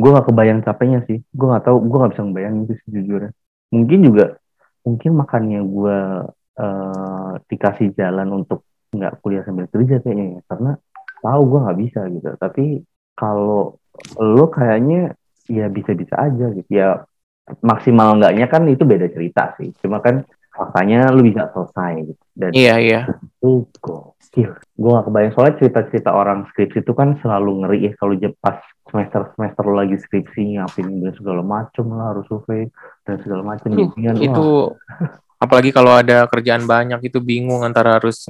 [0.00, 1.18] Gue nggak kebayang capeknya sih.
[1.28, 1.76] Gue nggak tahu.
[1.84, 3.30] Gue nggak bisa ngebayangin sih sejujurnya.
[3.70, 4.26] Mungkin juga,
[4.82, 5.98] mungkin makannya gue
[6.56, 8.64] eh, dikasih jalan untuk
[8.96, 10.40] nggak kuliah sambil kerja kayaknya ya.
[10.48, 10.72] Karena
[11.20, 12.28] tahu gue nggak bisa gitu.
[12.40, 12.64] Tapi
[13.12, 13.76] kalau
[14.16, 15.12] lo kayaknya
[15.52, 16.70] ya bisa-bisa aja gitu.
[16.72, 17.04] Ya
[17.60, 19.68] maksimal enggaknya kan itu beda cerita sih.
[19.84, 22.22] Cuma kan faktanya lu bisa selesai gitu.
[22.32, 23.00] Dan iya iya
[23.40, 24.52] itu gokil.
[24.80, 25.32] Gue gak kebayang.
[25.36, 28.56] Soalnya cerita-cerita orang skripsi itu kan selalu ngeri ya kalau pas
[28.88, 32.72] semester-semester lo lagi skripsi ngapain dan segala macem lah harus survei
[33.04, 33.68] dan segala macem.
[33.76, 34.46] Aduh, jadinya itu
[35.36, 38.24] apalagi kalau ada kerjaan banyak itu bingung antara harus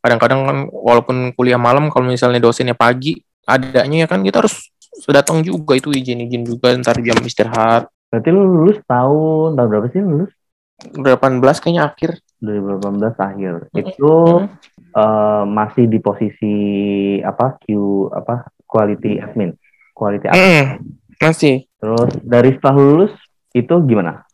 [0.00, 4.72] kadang-kadang kan walaupun kuliah malam kalau misalnya dosennya pagi adanya ya kan kita harus
[5.08, 7.92] datang juga itu izin-izin juga ntar jam istirahat.
[8.08, 10.32] Berarti lu lulus tahun tahun berapa sih lu lulus
[10.80, 13.80] 18 kayaknya akhir 2018 akhir Mm-mm.
[13.84, 14.48] itu Mm-mm.
[14.96, 16.56] eh, masih di posisi
[17.20, 17.64] apa Q
[18.12, 19.52] apa quality admin
[19.92, 20.66] quality admin Mm-mm.
[21.20, 23.12] masih terus dari setelah lulus
[23.52, 24.24] itu gimana